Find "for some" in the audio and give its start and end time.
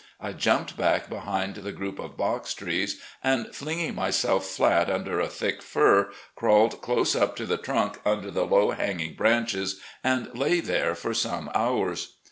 10.95-11.51